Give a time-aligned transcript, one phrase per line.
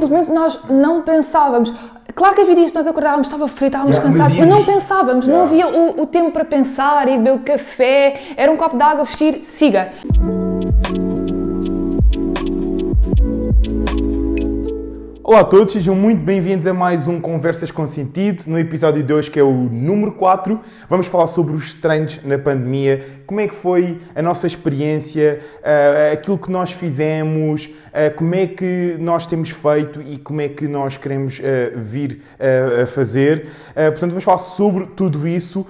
[0.00, 1.72] Simplesmente nós não pensávamos.
[2.14, 4.66] Claro que havia dias que nós acordávamos, estava frio, estávamos Yeah, mas cansados, mas, íamos-
[4.66, 5.68] não pensávamos, não Yeah.
[5.68, 9.04] havia o, o tempo para pensar e beber o café, era um copo de água,
[9.04, 9.92] vestir, siga.
[15.30, 18.42] Olá a todos, sejam muito bem-vindos a mais um Conversas com Sentido.
[18.48, 20.58] No episódio de hoje, que é o número 4,
[20.88, 26.14] vamos falar sobre os treinos na pandemia, como é que foi a nossa experiência, ah,
[26.14, 30.66] aquilo que nós fizemos, ah, como é que nós temos feito e como é que
[30.66, 32.22] nós queremos ah, vir
[32.82, 33.46] a fazer.
[33.72, 35.64] Portanto, vamos falar sobre tudo isso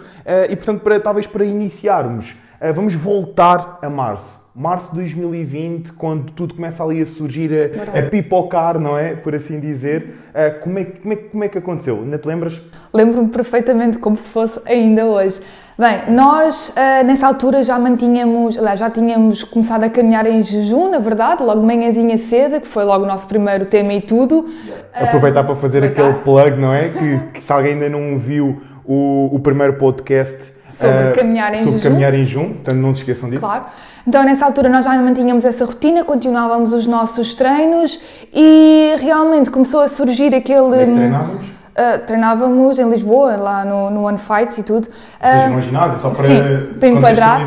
[0.48, 2.34] e, portanto, para, talvez para iniciarmos,
[2.74, 4.39] vamos voltar a março.
[4.60, 7.50] Março de 2020, quando tudo começa ali a surgir,
[7.94, 9.14] a, a pipocar, não é?
[9.14, 10.16] Por assim dizer.
[10.34, 11.96] Ah, como, é, que- como, é, como é que aconteceu?
[12.02, 12.60] Ainda te lembras?
[12.92, 15.40] Lembro-me perfeitamente como se fosse ainda hoje.
[15.78, 20.90] Bem, nós ah, nessa altura já mantínhamos, aliás, já tínhamos começado a caminhar em jejum,
[20.90, 24.46] na verdade, logo de manhãzinha cedo, que foi logo o nosso primeiro tema e tudo.
[24.92, 26.10] Aproveitar para fazer aproveitar.
[26.10, 26.90] aquele plug, não é?
[26.90, 31.72] Que, que se alguém ainda não viu o, o primeiro podcast Sobre caminhar em sobre
[31.72, 31.82] jejum.
[31.82, 33.44] caminhar em jejum, portanto não se esqueçam disso.
[33.46, 33.64] Claro.
[34.06, 38.00] Então, nessa altura, nós já mantínhamos essa rotina, continuávamos os nossos treinos
[38.34, 40.60] e realmente começou a surgir aquele.
[40.60, 41.59] Onde é que treinávamos?
[41.76, 44.88] Ah, treinávamos em Lisboa, lá no, no One Fights e tudo.
[44.88, 47.40] Ou seja, Ah, no ginásio, só para, Sim, para enquadrar.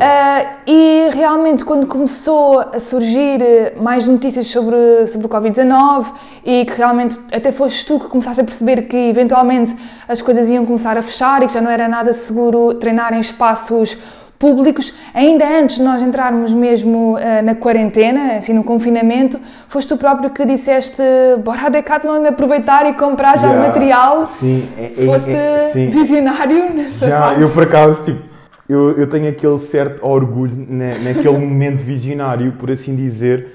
[0.00, 3.40] Ah, e realmente, quando começou a surgir
[3.80, 6.06] mais notícias sobre, sobre o Covid-19
[6.44, 9.76] e que realmente até foste tu que começaste a perceber que eventualmente
[10.08, 13.20] as coisas iam começar a fechar e que já não era nada seguro treinar em
[13.20, 13.96] espaços
[14.38, 19.96] públicos, ainda antes de nós entrarmos mesmo ah, na quarentena, assim no confinamento, foste tu
[19.96, 21.02] próprio que disseste
[21.44, 23.68] bora a Decathlon aproveitar e comprar já o Yeah.
[23.68, 24.24] material.
[24.26, 25.90] Sim, é, é- Foste é- sim.
[25.90, 27.42] visionário nessa Já, fase.
[27.42, 28.22] eu por acaso, tipo,
[28.68, 33.54] eu, eu tenho aquele certo orgulho na, naquele momento visionário, por assim dizer,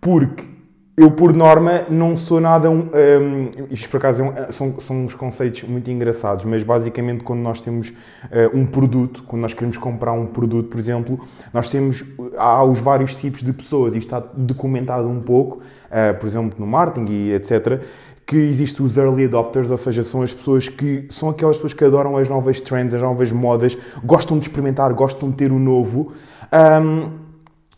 [0.00, 0.44] porque
[1.02, 2.88] eu, por norma, não sou nada um.
[2.88, 7.40] um, isto por acaso é um- são, são uns conceitos muito engraçados, mas basicamente quando
[7.40, 7.92] nós temos
[8.30, 11.20] eh, um produto, quando nós queremos comprar um produto, por exemplo,
[11.52, 12.04] nós temos.
[12.36, 15.60] Há os vários tipos de pessoas, isto está documentado um pouco,
[15.90, 17.82] eh, por exemplo, no marketing e etc
[18.24, 21.84] que existem os early adopters, ou seja, são as pessoas que são aquelas pessoas que
[21.84, 26.12] adoram as novas trends, as novas modas, gostam de experimentar, gostam de ter o novo.
[26.52, 27.21] Um,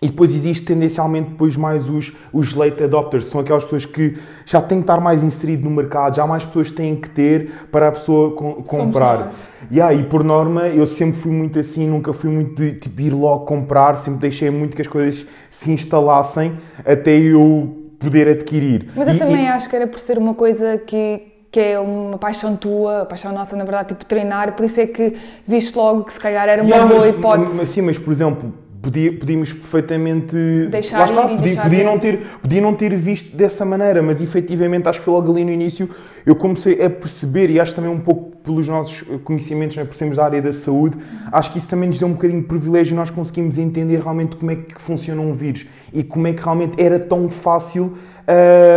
[0.04, 4.60] e depois existe tendencialmente depois mais os, os late adopters, são aquelas pessoas que já
[4.60, 7.92] têm que estar mais inserido no mercado, já mais pessoas têm que ter para a
[7.92, 9.31] pessoa com- comprar.
[9.72, 13.10] Yeah, e por norma eu sempre fui muito assim, nunca fui muito de tipo, ir
[13.14, 16.53] logo comprar, sempre deixei muito que as coisas se instalassem
[16.84, 18.91] até eu poder adquirir.
[18.94, 21.78] Mas eu E- também e- acho que era por ser uma coisa que, que é
[21.81, 25.14] uma paixão tua, paixão nossa, na verdade, tipo treinar, por isso é que
[25.48, 27.56] viste logo que se calhar era uma Yeah, boa mas- hipótese.
[27.56, 28.53] Mas, sim, mas por exemplo,
[28.84, 30.37] podia, podíamos perfeitamente.
[30.71, 31.84] Deixar lá está, ir e podia, podia ir.
[31.84, 35.45] não ter, podia não ter visto dessa maneira, mas efetivamente acho que foi logo ali
[35.45, 35.89] no início
[36.27, 40.17] eu comecei a perceber, e acho também um pouco pelos nossos conhecimentos, né, por sermos
[40.17, 40.97] da área da saúde,
[41.31, 44.50] acho que isso também nos deu um bocadinho de privilégio nós conseguimos entender realmente como
[44.50, 47.97] é que funciona um vírus e como é que realmente era tão fácil.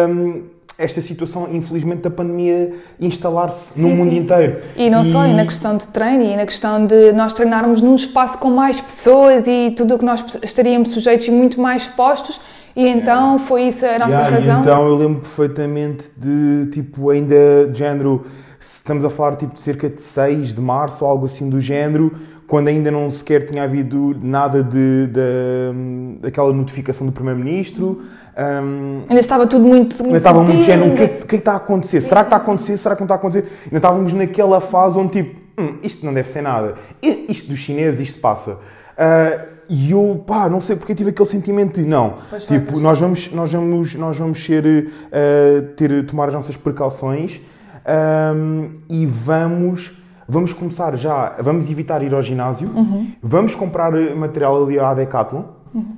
[0.09, 0.44] hum,
[0.77, 4.57] esta situação, infelizmente, da pandemia instalar-se no Sim, mundo inteiro.
[4.75, 7.95] E não só, e na questão de treino, e na questão de nós treinarmos num
[7.95, 12.39] espaço com mais pessoas e tudo o que nós estaríamos sujeitos e muito mais expostos,
[12.75, 14.61] e então foi isso a nossa Yeah, e razão.
[14.61, 18.23] então eu lembro perfeitamente de, tipo, ainda de género,
[18.59, 22.11] estamos a falar tipo de cerca de 6 de março ou algo assim do género,
[22.47, 28.01] quando ainda não sequer tinha havido nada de, de- daquela notificação do Primeiro-Ministro.
[28.37, 31.27] Hum, Ainda estava tudo muito, muito ainda estava muito género, o que, é que- é
[31.27, 32.01] que está a acontecer?
[32.01, 32.77] Será que está a acontecer?
[32.77, 33.45] Será que não está a acontecer?
[33.65, 36.75] Ainda estávamos naquela fase onde tipo, "Hum, isto não deve ser nada.
[37.01, 38.57] Isto dos chineses, isto passa.
[38.97, 39.39] Ah,
[39.69, 42.13] e eu, pá, não sei porque tive aquele sentimento de não.
[42.29, 47.41] Pois tipo, nós vamos, nós vamos, nós vamos ser, eh, ter, tomar as nossas precauções
[47.85, 53.11] ahm, e vamos, vamos começar já, vamos evitar ir ao ginásio, Uhum.
[53.21, 55.43] vamos comprar material ali à Decathlon.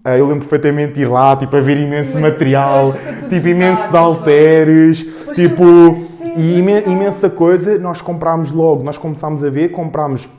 [0.04, 3.48] Ah, eu lembro perfeitamente de ir lá, tipo, a ver imenso material, fica tudo tipo,
[3.48, 6.08] imensos halteres, Depois tipo,
[6.38, 7.78] e imen- imensa coisa.
[7.78, 10.30] Nós comprámos logo, nós começámos a ver, comprámos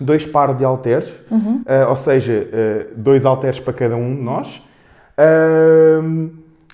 [0.00, 1.62] dois pares de halteres, Uhum.
[1.66, 4.62] ah, ou seja, ah, dois halteres para cada um de nós.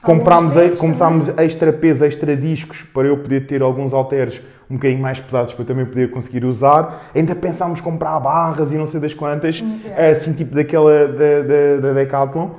[0.03, 5.19] Comprámos, começámos extra peso, extra discos para eu poder ter alguns halteres um bocadinho mais
[5.19, 7.11] pesados para eu também poder conseguir usar.
[7.15, 9.62] Ainda pensámos comprar barras e não sei das quantas,
[10.17, 12.50] assim tipo daquela da, da, da Decathlon.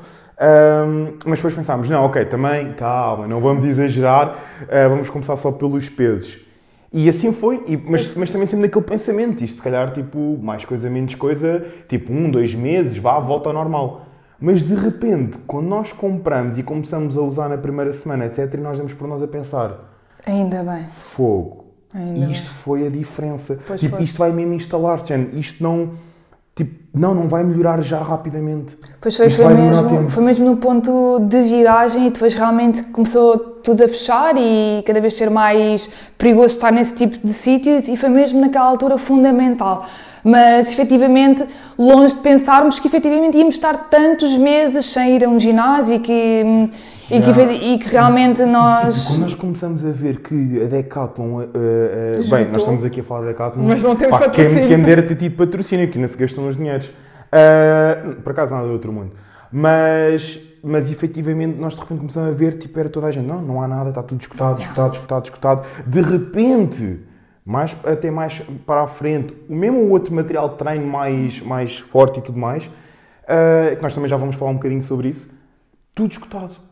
[0.41, 4.38] Ahm, mas depois pensámos, não, ok, também, calma, não vamos exagerar,
[4.69, 6.39] ah, vamos começar só pelos pesos.
[6.94, 10.63] E assim foi, e- mas, mas também sempre naquele pensamento, isto se calhar tipo, mais
[10.65, 14.05] coisa, menos coisa, tipo um, dois meses, vá, volta ao normal.
[14.39, 18.57] Mas de repente, quando nós compramos e começamos a usar na primeira semana, etc., e
[18.57, 19.73] nós damos por nós a pensar:
[20.25, 20.88] Ainda bem.
[20.89, 23.59] fogo, Ainda isto foi a diferença.
[23.65, 24.06] Pois tipo, foi.
[24.06, 25.91] isto vai mesmo instalar-se, isto não.
[26.56, 28.77] Tipo, não, não vai melhorar já rapidamente.
[29.00, 33.38] Pois foi, Isto foi mesmo, foi mesmo no ponto de viragem e depois realmente começou
[33.38, 37.95] tudo a fechar e cada vez ser mais perigoso estar nesse tipo de sítios e
[37.95, 39.88] foi mesmo naquela altura fundamental.
[40.24, 41.45] Mas efetivamente,
[41.77, 46.00] longe de pensarmos que efetivamente íamos estar tantos meses sem ir a um ginásio e
[46.00, 46.69] que,
[47.11, 49.06] e que, e que realmente Tipo, nós.
[49.06, 51.25] quando nós começamos a ver que a Decathlon.
[51.25, 53.63] uh, uh, bem, nós estamos aqui a falar da Decathlon.
[53.63, 54.67] Mas não temos pá, quem, patrocínio.
[54.67, 56.88] quem me dera ter tido patrocínio, que ainda se gastam os dinheiros.
[56.88, 59.11] Uh, por acaso nada do outro mundo.
[59.51, 63.41] Mas, mas efetivamente nós de repente começamos a ver, tipo, era toda a gente, não,
[63.41, 65.67] não há nada, está tudo escutado, escutado, escutado, escutado.
[65.88, 67.00] De repente,
[67.45, 72.19] mais, até mais para a frente, o mesmo outro material de treino mais, mais forte
[72.19, 75.29] e tudo mais, uh, que nós também já vamos falar um bocadinho sobre isso,
[75.95, 76.69] tudo escutado.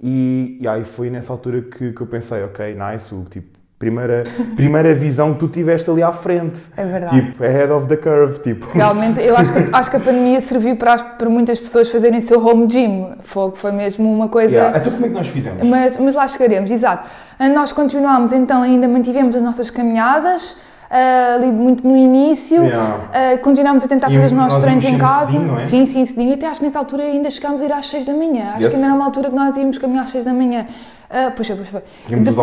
[0.00, 4.24] E, e aí foi nessa altura que, que eu pensei, ok, nice, Hugo, tipo, primeira,
[4.56, 6.60] primeira visão que tu tiveste ali à frente.
[6.76, 7.20] É verdade.
[7.20, 8.66] Tipo, ahead of the curve, tipo.
[8.72, 12.44] Realmente, eu acho que, acho que a pandemia serviu para, para muitas pessoas fazerem seu
[12.44, 13.12] home gym.
[13.22, 14.56] Foi, foi mesmo uma coisa.
[14.56, 14.78] Yeah.
[14.78, 15.66] Então como é que nós fizemos?
[15.66, 17.08] Mas, mas lá chegaremos, exato.
[17.38, 20.56] Ah, Nós continuámos, então, ainda mantivemos as nossas caminhadas,
[20.90, 22.62] ah, ali muito no início.
[22.64, 22.96] Yeah.
[23.12, 25.26] Ah, continuámos a tentar E fazer os nossos treinos em casa.
[25.26, 25.66] cedinho, não é?
[25.66, 26.34] Sim, sim, cedinho.
[26.34, 28.50] Até acho que nessa altura ainda chegámos a ir às 6 da manhã.
[28.54, 28.68] Acho Yes.
[28.70, 30.66] que ainda era uma altura que nós íamos caminhar às 6 da manhã.
[31.10, 31.82] Ah, puxa, pois foi.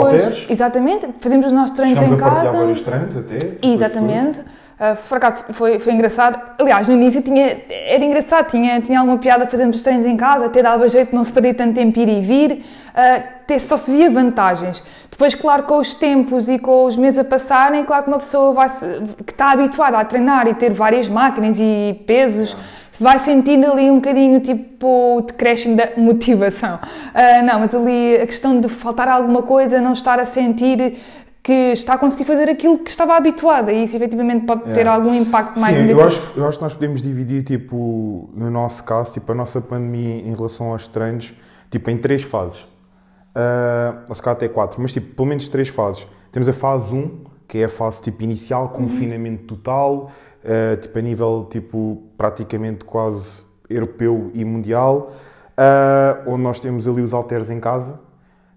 [0.01, 0.45] Halteres.
[0.50, 2.57] Exatamente, fazemos os nossos treinos Chegámos em a partilhar casa.
[2.63, 3.38] vários treinos até.
[3.38, 4.42] depois Exatamente.
[4.75, 6.38] Uh, por acaso foi, foi engraçado.
[6.60, 10.48] Aliás, no início tinha, era engraçado, tinha, tinha alguma piada fazermos os treinos em casa,
[10.48, 13.89] até dava jeito de não se perder tanto tempo ir e vir, uh, só se
[13.89, 14.83] via vantagens.
[15.10, 18.54] Depois, claro, com os tempos e com os meses a passarem, claro que uma pessoa
[18.54, 22.57] vai se- que está habituada a treinar e ter várias máquinas e pesos,
[22.92, 26.75] se vai sentindo ali um bocadinho tipo de crescimento da motivação.
[26.75, 30.98] Uh, não, mas ali a questão de faltar alguma coisa, não estar a sentir
[31.45, 34.95] que está a conseguir fazer aquilo que estava habituada e isso efetivamente pode ter Yeah.
[34.95, 36.07] algum impacto mais Sim, eu negativo.
[36.07, 40.27] acho, eu acho que nós podemos dividir, tipo, no nosso caso, tipo, a nossa pandemia
[40.27, 41.36] em relação aos treinos,
[41.69, 42.62] tipo, em três fases.
[42.62, 46.07] Uh, ou se calhar até quatro, mas tipo, pelo menos três fases.
[46.31, 47.12] Temos a fase 1,
[47.48, 50.09] que é a fase tipo inicial, confinamento total,
[50.44, 55.13] uh, tipo a nível tipo praticamente quase europeu e mundial,
[55.59, 58.00] uh, onde nós temos ali os halteres em casa.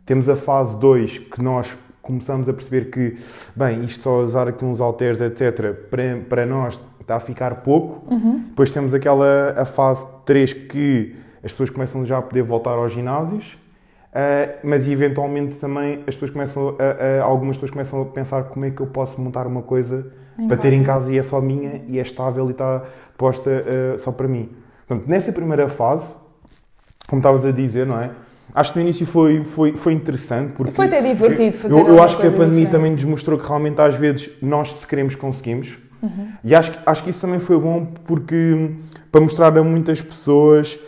[0.06, 1.76] Temos a fase 2, que nós
[2.08, 3.16] começamos a perceber que,
[3.54, 8.04] bem, isto só usar aqui uns halteres, etc., para, para nós está a ficar pouco.
[8.48, 11.14] Depois temos aquela a fase 3 que
[11.44, 13.56] as pessoas começam já a poder voltar aos ginásios.
[14.08, 18.64] Uh, mas eventualmente também as pessoas começam a, a- algumas pessoas começam a pensar como
[18.64, 20.10] é que eu posso montar uma coisa
[20.48, 22.82] para ter em casa e é só minha e é estável e está
[23.18, 24.48] posta uh, só para mim.
[24.86, 26.14] Portanto, nessa primeira fase,
[27.06, 28.10] como estavas a dizer, não é?
[28.54, 32.02] Acho que no início foi, foi, foi interessante porque Foi até divertido fazer eu, eu
[32.02, 32.70] acho que a pandemia diferente.
[32.70, 36.28] também nos mostrou que realmente às vezes nós se queremos conseguimos Uhum.
[36.44, 38.70] e acho, que- acho que isso também foi bom porque
[39.10, 40.78] para mostrar a muitas pessoas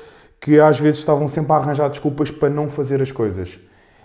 [0.41, 3.59] que às vezes estavam sempre a arranjar desculpas para não fazer as coisas.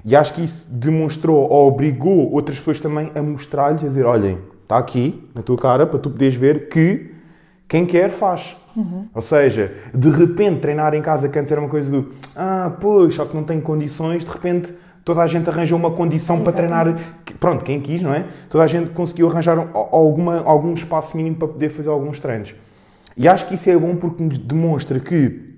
[0.04, 4.38] E acho que isso demonstrou ou obrigou outras pessoas também a mostrar-lhes, a dizer: olhem,
[4.63, 7.12] está aqui na tua cara para tu poderes ver que
[7.68, 8.56] quem quer faz.
[9.13, 13.16] Ou seja, de repente treinar em casa que antes era uma coisa do ah, pois,
[13.16, 14.74] só que não tenho condições, de repente
[15.04, 16.98] toda a gente arranjou uma condição para treinar.
[17.39, 18.25] Pronto, quem quis, não é?
[18.50, 22.55] Toda a gente conseguiu arranjar um- alguma, algum espaço mínimo para poder fazer alguns treinos.
[23.15, 25.53] E acho que isso é bom porque nos demonstra que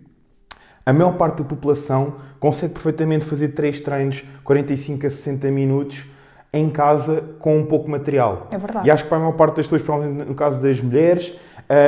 [0.86, 6.04] a maior parte da população consegue perfeitamente fazer três treinos, 45 a 60 minutos,
[6.54, 8.48] em casa com um pouco de material.
[8.52, 8.88] É verdade.
[8.88, 11.38] E acho que para a maior parte das pessoas, provavelmente no caso das mulheres,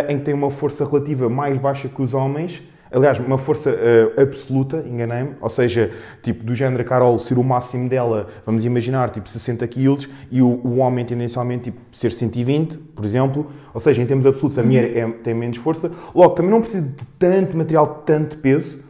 [0.10, 4.22] em que têm uma força relativa mais baixa que os homens, aliás, uma força eh,
[4.22, 5.92] absoluta, enganei-me, ou seja,
[6.24, 10.42] tipo do género a Carol ser o máximo dela, vamos imaginar, tipo 60 quilos, e
[10.42, 14.64] o, o homem tendencialmente tipo, ser 120, por exemplo, ou seja, em termos absolutos a
[14.64, 18.84] mulher é- tem menos força, logo também não precisa de tanto material, de tanto peso,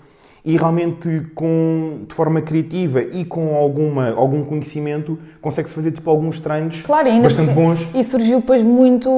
[0.44, 6.40] e realmente com, de forma criativa e com alguma, algum conhecimento consegue-se fazer tipo alguns
[6.40, 7.88] treinos Claro, ainda bastante bons.
[7.94, 9.10] E surgiu depois muito,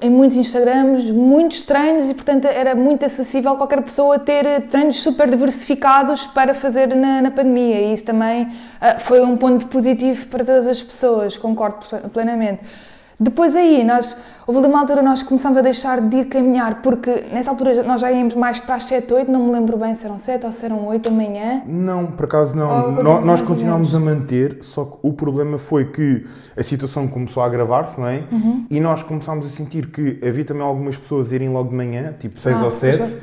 [0.00, 5.00] em muitos Instagrams, muitos treinos e, portanto, era muito acessível qualquer pessoa ter eh, treinos
[5.00, 7.80] super diversificados para fazer na, na pandemia.
[7.80, 8.48] E isso também
[8.80, 11.78] ah, foi um ponto positivo para todas as pessoas, concordo
[12.12, 12.60] plenamente.
[13.18, 14.16] Depois aí, nós,
[14.46, 18.00] houve ali uma altura nós começámos a deixar de ir caminhar, porque nessa altura nós
[18.00, 20.52] já íamos mais para as 7, 8, não me lembro bem se eram 7 ou
[20.52, 21.62] se eram 8 da manhã.
[21.66, 22.96] Não, por acaso não.
[22.96, 27.42] Ou nós a continuámos a manter, só que o problema foi que a situação começou
[27.42, 28.24] a agravar-se, não é?
[28.70, 32.14] E nós começámos a sentir que havia também algumas pessoas a irem logo de manhã,
[32.18, 33.16] tipo 6 Ah, ou pois 7,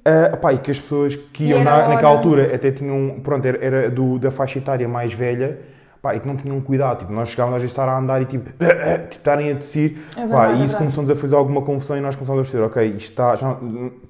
[0.00, 3.62] Uh, pá, e que as pessoas que iam na, naquela altura até tinham, pronto, era,
[3.62, 5.58] era do, da faixa etária mais velha,
[6.02, 6.98] pá, e que não tinham cuidado.
[7.00, 9.96] Tipo, nós chegávamos às vezes a estar a andar e tipo, tipo estarem a tossir,
[10.16, 12.42] É pá, verdade, e é isso começou-nos a fazer alguma confusão e nós começámos a
[12.44, 13.56] perceber, ok, isto está, já,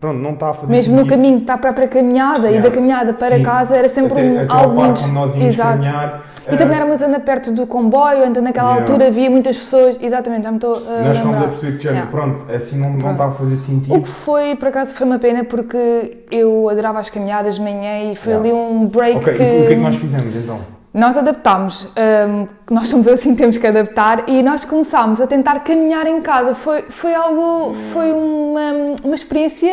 [0.01, 1.15] pronto, não está a fazer Mesmo no sentido.
[1.17, 2.69] caminho para a própria caminhada e Yeah.
[2.69, 3.43] da caminhada para Sim.
[3.43, 5.07] casa era sempre Até- um, algo muito.
[5.09, 5.71] nós íamos Exato.
[5.83, 8.83] caminhar, E também era uma zona perto do comboio, então naquela Yeah.
[8.91, 9.97] altura havia muitas pessoas.
[10.01, 12.11] Exatamente, já me estou a nós chegámos a perceber que, Yeah.
[12.11, 14.01] pronto, assim não, não está a fazer O sentido.
[14.01, 18.17] que foi, por acaso, foi uma pena porque eu adorava as caminhadas de manhã e
[18.17, 18.49] foi Yeah.
[18.51, 20.59] ali um break Ok, que, e o que é que nós fizemos então?
[20.93, 21.85] Nós adaptámos.
[21.87, 26.55] hum, nós somos assim, temos que adaptar e nós começámos a tentar caminhar em casa.
[26.55, 29.71] Foi, foi algo, foi uma, uma experiência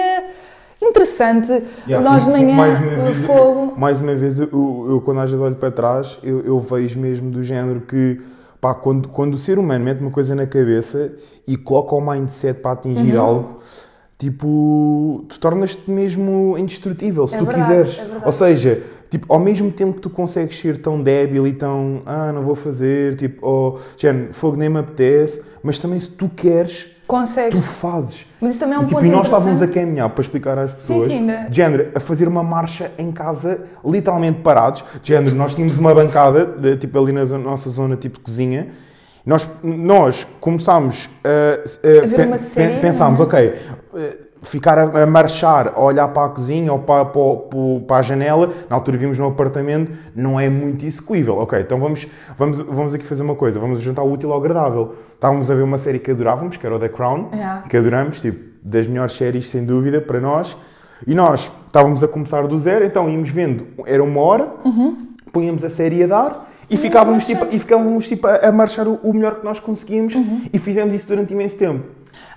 [0.82, 1.52] interessante.
[1.88, 3.74] Yeah, nós de manhã, mais uma vez- fogo.
[3.78, 4.48] Mais uma vez, eu,
[4.90, 8.22] eu quando às vezes olho para trás, eu, eu vejo mesmo do género que,
[8.62, 11.14] pá, quando, quando o ser humano mete uma coisa na cabeça
[11.48, 13.22] e coloca o mindset para atingir Uhum.
[13.22, 13.58] algo,
[14.18, 18.00] tipo, tu tornas-te mesmo indestrutível, se É tu verdade, quiseres.
[18.00, 18.26] é.
[18.26, 22.32] Ou seja, tipo, ao mesmo tempo que tu consegues ser tão débil e tão, ah,
[22.32, 26.84] não vou fazer, tipo, ou, género, fogo nem me apetece, mas também se tu queres,
[26.84, 27.64] tu Consegues.
[27.64, 28.26] fazes.
[28.42, 30.58] Mas isso também é um E, tipo, ponto e nós estávamos a caminhar para explicar
[30.58, 31.48] às pessoas, sim, né?
[31.50, 34.84] de género, a fazer uma marcha em casa, literalmente parados.
[35.02, 38.68] De género, nós tínhamos uma bancada, de, tipo ali na nossa zona, tipo cozinha.
[39.26, 43.28] Nós, nós começámos a, A ver uma série, pensámos, não é?
[43.28, 43.54] ok,
[44.41, 47.22] ficar a, a marchar, a olhar para a cozinha ou para, para,
[47.88, 51.38] para- a janela, na altura vimos no apartamento, não é muito execuível.
[51.38, 54.96] Ok, então vamos, vamos, vamos aqui fazer uma coisa, vamos juntar o útil ao agradável.
[55.13, 57.63] Estávamos a ver uma série que adorávamos, que era o The Crown, Yeah.
[57.67, 60.56] que adoramos, tipo, das melhores séries sem dúvida para nós.
[61.06, 64.51] E nós estávamos a começar do zero, então íamos vendo, era uma hora,
[65.32, 68.96] punhamos a série a dar e ficávamos, tipo, e ficávamos tipo, a, a marchar o,
[69.03, 70.13] o melhor que nós conseguimos
[70.51, 71.84] e fizemos isso durante imenso tempo.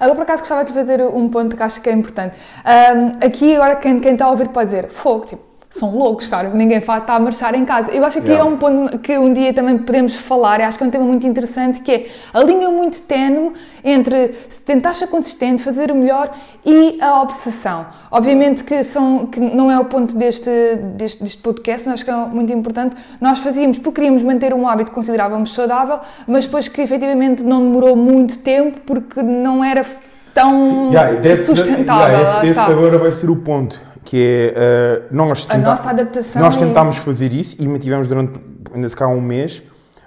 [0.01, 2.35] Agora, por acaso, gostava de fazer um ponto que acho que é importante.
[2.65, 6.57] Ahm, aqui, agora, quem, quem está a ouvir pode dizer, fogo, tipo, são loucos, sabe?
[6.57, 7.93] ninguém está a marchar em casa.
[7.93, 8.51] Eu acho que aqui Yeah.
[8.51, 11.05] é um ponto que um dia também podemos falar, e acho que é um tema
[11.05, 13.53] muito interessante, que é a linha muito tenue
[13.85, 14.29] entre
[14.67, 16.31] tentar ser consistente, fazer o melhor
[16.67, 17.87] e a obsessão.
[18.11, 20.51] Obviamente que, são, que não é o ponto deste,
[20.97, 22.97] deste, deste podcast, mas acho que é muito importante.
[23.21, 27.95] Nós fazíamos porque queríamos manter um hábito considerávamos saudável, mas depois que efetivamente não demorou
[27.95, 29.87] muito tempo porque não era
[30.35, 32.19] tão Yeah, sustentável.
[32.19, 36.41] yeah, esse, esse agora vai ser o ponto, que é uh, nós, A nossa adaptação
[36.43, 37.05] nós é tentámos isso.
[37.05, 38.41] fazer isso e mantivemos durante
[38.75, 39.63] ainda se cá um mês,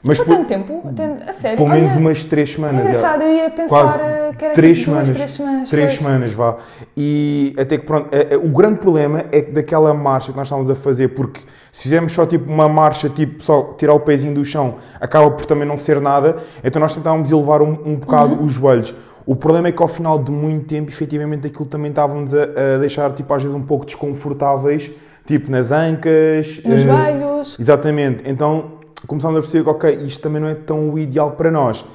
[0.05, 0.83] mas por, tanto tempo?
[1.27, 1.57] A sério?
[1.57, 2.75] pelo menos Olha, umas três é semanas.
[2.85, 2.97] yeah.
[2.99, 5.69] engraçado, eu ia pensar Quase eh, que era três tipo semanas, três semanas.
[5.69, 5.97] três pois.
[5.97, 6.57] semanas, vá.
[6.97, 10.47] E até que pronto, é- é- o grande problema é que daquela marcha que nós
[10.47, 11.39] estávamos a fazer, porque
[11.71, 15.45] se fizermos só tipo uma marcha, tipo só tirar o pezinho do chão, acaba por
[15.45, 18.43] também não ser nada, então nós tentávamos elevar um, um bocado Uhum.
[18.45, 18.93] os joelhos.
[19.25, 22.43] O problema é que ao final de muito tempo, efetivamente, aquilo também estávamos a,
[22.75, 24.91] a deixar, tipo, às vezes um pouco desconfortáveis,
[25.25, 26.61] tipo nas ancas.
[26.63, 27.57] Nos eh, joelhos.
[27.59, 28.23] Exatamente.
[28.29, 31.85] Então começámos a perceber que, ok, isto também não é tão o ideal para nós.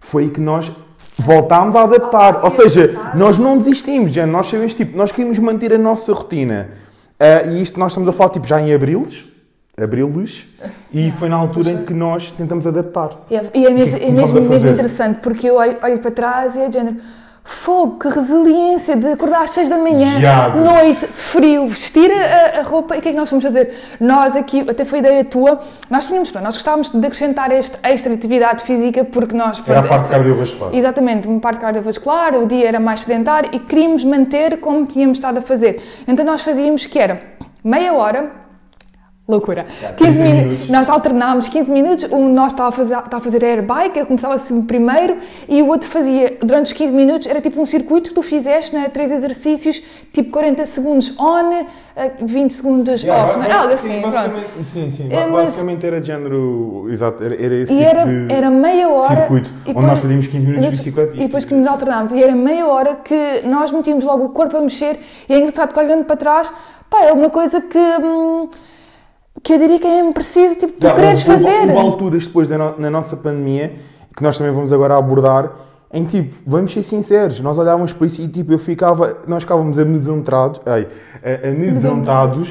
[0.00, 0.70] Foi aí que nós
[1.18, 2.44] voltámos a adaptar.
[2.44, 6.70] Ou seja, nós não desistimos, já nós sabemos, tipo, nós queríamos manter a nossa rotina.
[7.18, 9.31] Ah, e isto nós estamos a falar, tipo, já em abrilos,
[9.80, 10.46] abrilos,
[10.92, 13.10] e foi na altura em que nós tentamos adaptar.
[13.30, 16.60] E é, e é mesmo, é mesmo, interessante, porque eu olho, olho para trás e
[16.60, 16.96] é de género.
[17.44, 20.12] Fogo, que resiliência de acordar às 6 da manhã,
[20.62, 23.74] noite, frio, vestir a, a roupa e o que é que nós vamos fazer?
[23.98, 25.60] Nós aqui, até foi ideia tua,
[25.90, 29.60] nós tínhamos, pronto, nós gostávamos de acrescentar esta extra atividade física porque nós.
[29.66, 30.72] Era a parte esse- cardiovascular.
[30.72, 35.38] Exatamente, uma parte cardiovascular, o dia era mais sedentário e queríamos manter como tínhamos estado
[35.38, 35.82] a fazer.
[36.06, 37.22] Então nós fazíamos que era
[37.64, 38.30] meia hora,
[39.26, 40.68] loucura, 15 30 minutos, minutos.
[40.68, 43.98] nós alternámos 15 minutos, um de nós estava a fazer, estava a fazer air bike,
[44.00, 45.16] eu começava assim primeiro
[45.48, 48.74] e o outro fazia, durante os 15 minutos, era tipo um circuito que tu fizeste,
[48.74, 48.88] não é?
[48.88, 49.80] Três exercícios,
[50.12, 51.52] tipo 40 segundos on,
[51.94, 53.52] eh, 20 segundos off, não é?
[53.52, 54.12] Algo assim, pronto.
[54.14, 55.08] basicamente, sim, sim.
[55.12, 56.86] É, mas- basicamente era de género.
[56.90, 59.16] Exato, era, era esse E tipo era, de era meia hora.
[59.16, 62.12] circuito, e onde nós fazíamos 15 minutos de bicicleta E depois que nos alternámos.
[62.12, 64.98] E era meia hora que nós metíamos logo o corpo a mexer.
[65.28, 66.52] E é engraçado que olhando para trás,
[66.90, 67.78] pá, é uma coisa que.
[67.78, 68.48] hum,
[69.42, 71.58] que eu diria que é preciso, tipo, tu Já, queres houve- fazer.
[71.60, 73.74] Houve alturas depois da no- na nossa pandemia,
[74.16, 75.50] que nós também vamos agora abordar,
[75.92, 79.78] em tipo, vamos ser sinceros, nós olhávamos para isso e tipo, eu ficava, nós ficávamos
[79.78, 80.88] amedrontados, ai,
[81.44, 82.50] amedrontados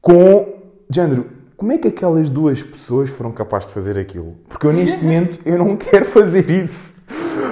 [0.00, 0.46] com,
[0.88, 4.36] de género, como é que aquelas duas pessoas foram capazes de fazer aquilo?
[4.48, 6.97] Porque eu neste momento, eu não quero fazer isso.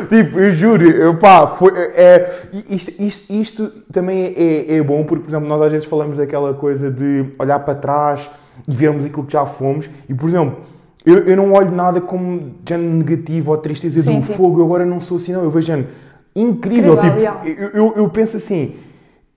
[0.09, 2.31] Tipo, eu juro, eu, pá, foi, é,
[2.69, 6.55] isto, isto, isto também é, é bom porque, por exemplo, nós às vezes falamos daquela
[6.55, 8.31] coisa de olhar para trás
[8.69, 10.61] e vermos aquilo que já fomos e, por exemplo,
[11.05, 14.35] eu, eu não olho nada como género negativo ou tristeza Sim, do sim.
[14.35, 15.89] fogo, eu agora não sou assim, não, eu vejo género
[16.35, 17.41] incrível, Incrível, tipo, yeah.
[17.47, 18.77] eu, eu, eu penso assim,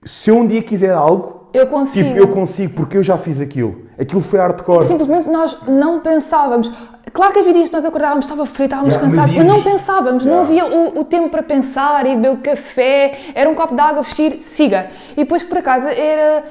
[0.04, 2.08] se eu um dia quiser algo, Eu consigo.
[2.08, 3.82] tipo, eu consigo, porque eu já fiz aquilo.
[3.98, 4.86] Aquilo foi hardcore.
[4.86, 6.70] Simplesmente nós não pensávamos.
[7.12, 10.44] Claro que havia dias nós acordávamos, estava frio, estávamos Yeah, cansados, mas, não pensávamos, não
[10.44, 10.66] Yeah.
[10.66, 14.02] havia o, o tempo para pensar e beber o café, era um copo de água,
[14.02, 14.88] vestir, siga.
[15.12, 16.44] E depois, por acaso, era.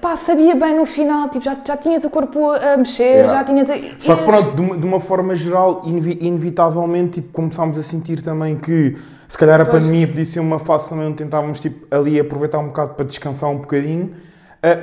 [0.00, 3.34] Pá, sabia bem no final, tipo, já, já tinhas o corpo a mexer, Yeah.
[3.38, 3.70] já tinhas.
[3.70, 7.82] a- Só que pronto, de uma, de uma forma geral, inevi- inevitavelmente, tipo, começámos a
[7.82, 8.96] sentir também que
[9.28, 9.82] se calhar a Pois.
[9.82, 13.50] pandemia podia ser uma fase também onde tentávamos tipo, ali aproveitar um bocado para descansar
[13.50, 14.14] um bocadinho.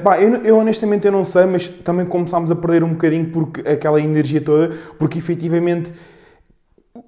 [0.03, 3.67] Pá, eu, eu honestamente eu não sei, mas também começámos a perder um bocadinho porque
[3.67, 5.93] aquela energia toda, porque efetivamente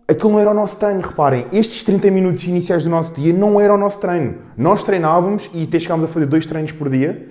[0.08, 3.60] aquilo não era o nosso treino, reparem, estes 30 minutos iniciais do nosso dia não
[3.60, 4.36] era o nosso treino.
[4.56, 7.28] Nós treinávamos e até chegámos a fazer dois treinos por dia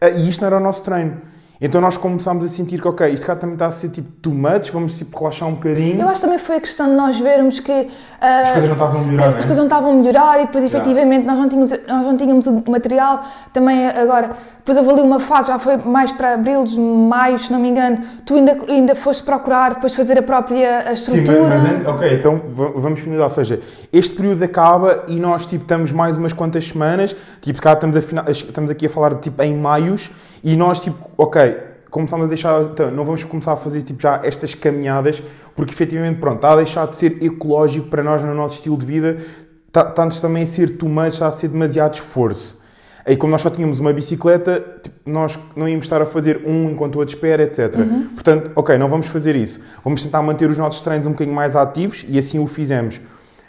[0.00, 1.20] ah, e isto não era o nosso treino.
[1.62, 4.32] Então nós começámos a sentir que, ok, isto cá também está a ser tipo too
[4.32, 6.00] much, vamos tipo relaxar um bocadinho.
[6.00, 7.88] Eu acho que também foi a questão de nós vermos que.
[8.18, 9.36] ah, As coisas não estavam a melhorar, as é?
[9.36, 12.62] coisas não estavam a melhorar e depois, efetivamente, nós não, tínhamos, nós não tínhamos o
[12.66, 13.26] material.
[13.52, 17.60] Também agora, depois houve ali uma fase, já foi mais para abril, maio, se não
[17.60, 21.58] me engano, tu ainda, ainda foste procurar, depois fazer a própria a Sim, estrutura.
[21.58, 23.28] mas, mas, ok, então va- vamos finalizar.
[23.28, 23.60] Ou seja,
[23.92, 28.30] este período acaba e nós tipo, estamos mais umas quantas semanas, tipo, cá estamos, a
[28.30, 30.10] estamos aqui a falar tipo, em maios
[30.42, 31.56] e nós, tipo, ok,
[31.90, 35.22] começamos a deixar, então, não vamos começar a fazer tipo, já estas caminhadas,
[35.54, 38.86] porque efetivamente, pronto, está a deixar de ser ecológico para nós no nosso estilo de
[38.86, 39.18] vida,
[39.66, 42.58] está, está-nos também a ser too much, está a ser demasiado esforço.
[43.04, 46.70] Aí, como nós só tínhamos uma bicicleta, tipo, nós não íamos estar a fazer um
[46.70, 47.74] enquanto o outro espera, etc.
[48.14, 49.58] Portanto, ok, não vamos fazer isso.
[49.82, 53.00] Vamos tentar manter os nossos treinos um bocadinho mais ativos e assim o fizemos.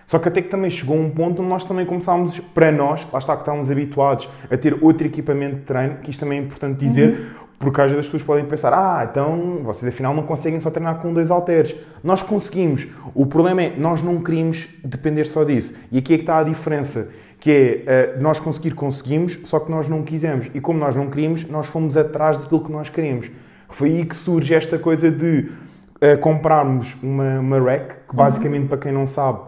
[0.06, 3.20] Só que até que também chegou um ponto onde nós também começámos, para nós, lá
[3.20, 6.80] está que estávamos habituados a ter outro equipamento de treino, que isto também é importante
[6.80, 7.32] dizer,
[7.62, 10.96] porque às vezes as pessoas podem pensar, ah, então vocês afinal não conseguem só treinar
[10.96, 11.76] com dois halteres.
[12.04, 12.88] Nós conseguimos.
[13.14, 15.76] O problema é, nós não queríamos depender só disso.
[15.92, 19.70] E aqui é que está a diferença, que é, eh, nós conseguir conseguimos, só que
[19.70, 20.50] nós não quisemos.
[20.56, 23.30] E como nós não queríamos, nós fomos atrás daquilo que nós queríamos.
[23.70, 25.52] Foi aí que surge esta coisa de
[26.02, 29.40] eh, comprarmos uma, uma rack, que basicamente, para quem não sabe,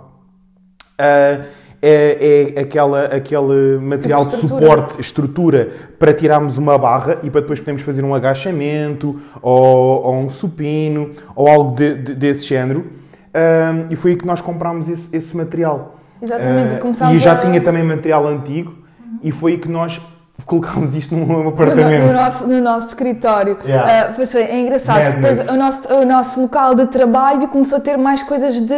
[0.98, 1.42] ah,
[1.82, 4.62] é, é aquela, aquele material de estrutura.
[4.66, 10.16] suporte, estrutura, para tirarmos uma barra e para depois podermos fazer um agachamento ou, ou
[10.16, 12.86] um supino ou algo de- de- desse género.
[13.34, 16.00] Ah, e foi aí que nós comprámos esse, esse material.
[16.22, 18.74] Exatamente, e Ah, e já a- tinha também material antigo
[19.22, 20.00] e foi aí que nós
[20.46, 22.12] colocámos isto num No, no apartamento.
[22.12, 23.58] nosso, no nosso escritório.
[23.66, 24.08] Yeah.
[24.10, 24.98] Ah, pois foi, é engraçado.
[25.04, 25.38] Madness.
[25.40, 28.76] Depois o nosso, o nosso local de trabalho começou a ter mais coisas de,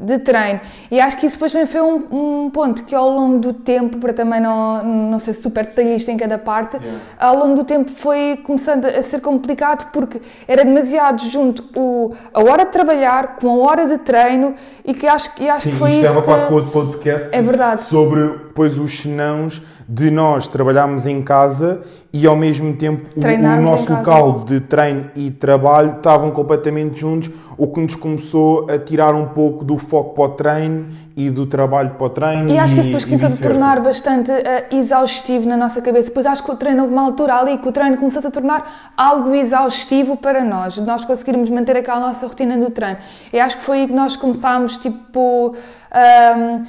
[0.00, 0.60] de treino.
[0.90, 3.98] E acho que isso depois também foi um, um ponto que ao longo do tempo,
[3.98, 6.78] para também não, não ser super detalhista em cada parte,
[7.18, 12.40] ao longo do tempo foi começando a ser complicado porque era demasiado junto o, a
[12.42, 15.76] hora de trabalhar com a hora de treino e que acho, e acho Sim, que
[15.78, 16.26] foi isto isso dava que...
[16.26, 17.82] quase para outro podcast É verdade.
[17.82, 23.60] sobre pois, os senãos de nós trabalharmos em casa e ao mesmo tempo o- o,
[23.62, 23.98] nosso casa.
[23.98, 29.26] local de treino e trabalho estavam completamente juntos, o que nos começou a tirar um
[29.26, 32.50] pouco do foco para o treino e do trabalho para o treino.
[32.50, 36.06] E acho que isso depois começou a tornar bastante eh, exaustivo na nossa cabeça.
[36.08, 38.92] Depois acho que o treino houve uma altura ali que o treino começou a tornar
[38.96, 42.96] algo exaustivo para nós, de nós conseguirmos manter aquela nossa rotina do treino.
[43.32, 45.54] E acho que foi aí que nós começámos, tipo.
[45.90, 46.64] ahm,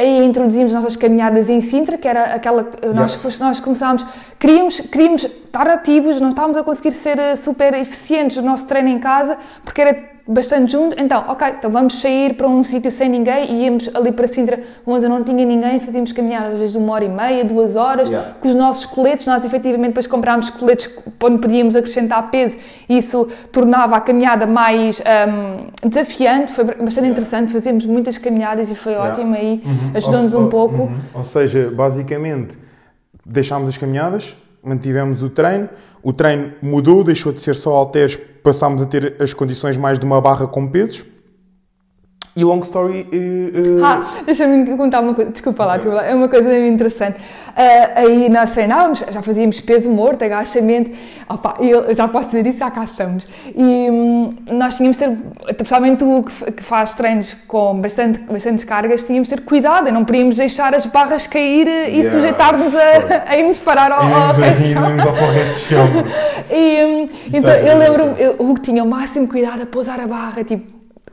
[0.00, 4.02] Aí introduzimos nossas caminhadas em Sintra, que era aquela que nós, depois nós começámos,
[4.38, 8.88] queríamos, queríamos estar ativos, não estávamos a conseguir ser eh, super eficientes no nosso treino
[8.88, 9.92] em casa, porque era
[10.34, 14.12] bastante junto, então, ok, então vamos sair para um sítio sem ninguém e íamos ali
[14.12, 17.44] para Sintra, onde não tinha ninguém, fazíamos caminhadas às vezes de uma hora e meia,
[17.44, 18.34] duas horas, Yeah.
[18.40, 20.88] com os nossos coletes, nós efetivamente depois comprámos coletes
[21.22, 22.56] onde podíamos acrescentar peso
[22.88, 28.74] e isso tornava a caminhada mais ahm, desafiante, foi bastante interessante, fazíamos muitas caminhadas e
[28.76, 29.10] foi Yeah.
[29.12, 29.90] ótimo aí, Uhum.
[29.94, 30.82] ajudou-nos Ou- um pouco.
[30.82, 30.98] uhum.
[31.14, 32.56] Ou seja, basicamente,
[33.26, 35.68] deixámos as caminhadas, mantivemos o treino,
[36.02, 40.04] o treino mudou, deixou de ser só halteres, passámos a ter as condições mais de
[40.04, 41.04] uma barra com pesos.
[42.40, 43.06] E long story.
[43.12, 46.66] eh, eh, Ah, deixa-me contar uma coisa, desculpa lá, desculpa lá, é uma coisa mesmo
[46.68, 47.18] interessante.
[47.56, 50.90] Ah, aí nós treinávamos, já fazíamos peso morto, agachamento,
[51.28, 53.26] opa, eu já posso dizer isso, já cá estamos.
[53.54, 56.24] E hum, nós tínhamos de ter, principalmente tu
[56.56, 60.86] que faz treinos com bastante, bastantes cargas, tínhamos de ter cuidado, não podíamos deixar as
[60.86, 62.10] barras cair e Yeah.
[62.10, 64.78] sujeitar-nos a, a irmos parar ao, ao resto.
[64.80, 65.86] o de chão.
[66.52, 70.06] E, hum, então eu lembro-me, eu- o Hugo tinha o máximo cuidado a pousar a
[70.06, 70.66] barra, tipo,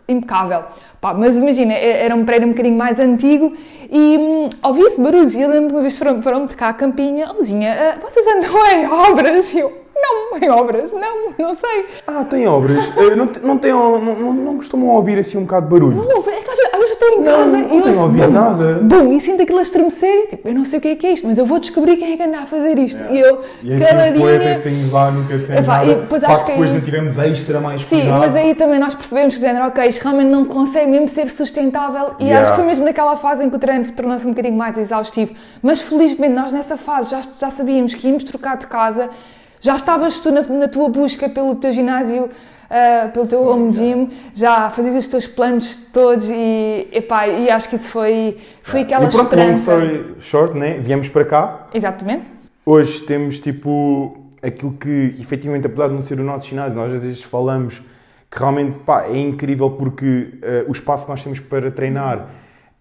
[0.09, 0.63] impecável.
[1.07, 3.53] Pá, mas imagina, e- era um prédio um bocadinho mais antigo
[3.89, 5.33] e hum, ouvia-se barulhos.
[5.35, 8.85] E eu lembro-me uma vez foram, foram tocar a campinha, Luzinha, ah, vocês andam em
[8.85, 9.53] obras?
[9.53, 11.85] E eu, Não, em obras, não, não sei.
[12.05, 12.91] Ah, tem obras.
[12.97, 15.95] Eh, não, não, tem, não, não, não costumam ouvir assim um bocado de barulho.
[15.97, 18.79] Não, é que às vezes- estou em Não, casa não e ouvido bum, nada.
[18.81, 21.05] Bum, e sinto aquilo a estremecer e tipo, eu não sei o que é que
[21.07, 23.03] é isto, mas eu vou descobrir quem é que anda a fazer isto.
[23.11, 25.91] E eu, E assim foi, até saímos lá, nunca dissemos Epá, nada.
[25.91, 28.19] e depois Pá, acho que depois aí- não tivemos extra mais Sim, cuidado.
[28.19, 31.31] mas aí também nós percebemos que, de género, ok, isto realmente não consegue mesmo ser
[31.31, 32.41] sustentável e Yeah.
[32.41, 35.33] acho que foi mesmo naquela fase em que o treino tornou-se um bocadinho mais exaustivo.
[35.61, 39.09] Mas felizmente nós nessa fase já, já sabíamos que íamos trocar de casa,
[39.59, 42.29] já estavas tu na, na tua busca pelo teu ginásio,
[42.69, 47.69] ah, pelo teu home gym, já fazias os teus planos todos e, epá, e acho
[47.69, 49.59] que isso foi, foi aquela e pronto, long esperança.
[49.85, 50.77] story short, né?
[50.79, 51.67] Viemos para cá.
[51.73, 52.25] Exatamente.
[52.65, 56.99] Hoje temos tipo aquilo que efetivamente, apesar de não ser o nosso ginásio, nós às
[56.99, 57.81] vezes falamos
[58.29, 62.27] que realmente pá, é incrível porque eh, o espaço que nós temos para treinar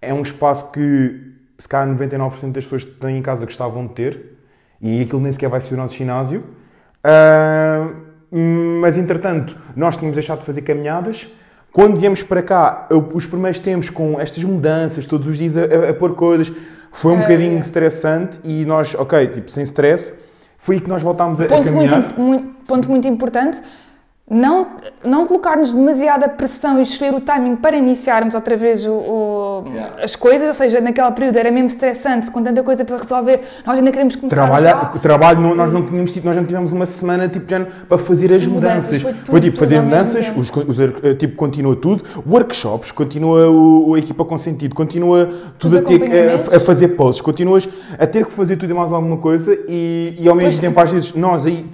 [0.02, 1.20] é um espaço que
[1.58, 4.36] se calhar 99% das pessoas que têm em casa gostavam de ter
[4.82, 6.42] e aquilo nem sequer vai ser o nosso ginásio.
[7.02, 7.88] Ah,
[8.80, 11.26] mas entretanto, nós tínhamos deixado de fazer caminhadas.
[11.72, 15.62] Quando viemos para cá, eu- os primeiros tempos com estas mudanças, todos os dias a,
[15.62, 16.52] a- a pôr coisas,
[16.90, 17.60] foi um É, bocadinho é.
[17.60, 20.12] estressante e nós, ok, tipo, sem stress,
[20.58, 22.14] foi aí que nós voltámos a, a ponto muito, caminhar.
[22.18, 23.62] im- muito- ponto muito importante,
[24.28, 24.66] não,
[25.04, 30.02] não colocar-nos demasiada pressão e escolher o timing para iniciarmos outra vez o, o- Yeah.
[30.04, 33.78] as coisas, ou seja, naquela período era mesmo estressante, com tanta coisa para resolver, nós
[33.78, 34.76] ainda queremos começar Trabalha, já.
[34.98, 38.32] trabalho, não- nós, não tínhamos, tido- nós não tivemos uma semana tipo, já, para fazer
[38.32, 39.02] as Mudanças, mudanças.
[39.02, 43.48] foi Foi, tudo, tipo tudo fazer mudanças, os, os, eh, tipo, continua tudo, workshops, continua
[43.50, 46.52] o, a equipa com sentido, continua tudo a, ter, acompanhamentos.
[46.52, 50.14] a, a fazer posts, continuas a ter que fazer tudo e mais alguma coisa e,
[50.18, 50.60] e ao mesmo Pois.
[50.60, 51.64] tempo às vezes nós aí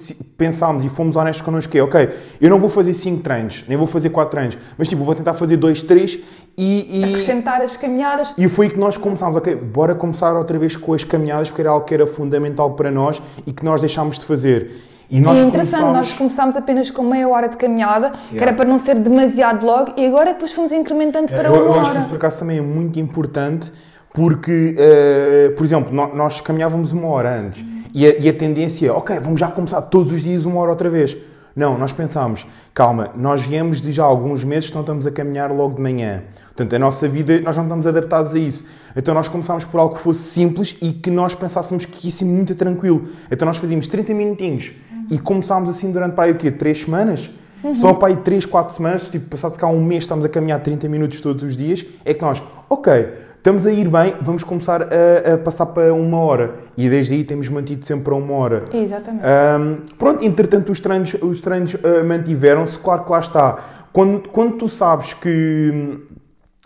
[0.46, 2.09] pensámos e fomos honestos connosco que é, ok,
[2.40, 5.35] eu não vou fazer 5 treinos, nem vou fazer 4 treinos, mas tipo, vou tentar
[5.35, 6.18] fazer 2, 3
[6.59, 8.35] e, e, acrescentar as caminhadas.
[8.37, 11.70] e foi que nós começámos, ok, bora começar outra vez com as caminhadas, porque era
[11.70, 14.70] algo que era fundamental para nós e que nós deixámos de fazer.
[15.09, 18.16] E nós e é interessante, começámos- nós começámos apenas com meia hora de caminhada, que
[18.35, 18.42] Yeah.
[18.48, 21.72] era para não ser demasiado logo, e agora depois fomos incrementando para eu, uma eu
[21.74, 21.98] acho que hora.
[22.00, 23.70] isso por acaso também é muito importante,
[24.12, 28.88] porque, eh, por exemplo, nó- nós caminhávamos uma hora antes e a, e a tendência
[28.88, 31.16] é, ok, vamos já começar todos os dias uma hora outra vez.
[31.55, 35.51] Não, nós pensámos, calma, nós viemos de já alguns meses que não estamos a caminhar
[35.53, 36.22] logo de manhã.
[36.46, 38.64] Portanto, a nossa vida, nós não estamos adaptados a isso.
[38.96, 42.25] Então nós começámos por algo que fosse simples e que nós pensássemos que ia ser
[42.25, 43.03] muito tranquilo.
[43.31, 44.70] Então nós fazíamos 30 minutinhos
[45.11, 46.51] e começámos assim durante para aí o quê?
[46.51, 47.31] 3 semanas?
[47.75, 50.88] Só para aí 3, 4 semanas, tipo, passado cá um mês, estamos a caminhar 30
[50.88, 53.09] minutos todos os dias, é que nós, ok,
[53.42, 56.55] estamos a ir bem, vamos começar a, a passar para uma hora.
[56.76, 58.64] E desde aí temos mantido sempre para uma hora.
[58.72, 59.24] Exatamente.
[59.24, 63.59] Ahm, pronto, entretanto os treinos, os treinos ah, mantiveram-se, claro que lá está.
[63.92, 65.98] Quando, quando tu sabes que,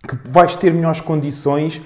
[0.06, 1.80] que vais ter melhores condições,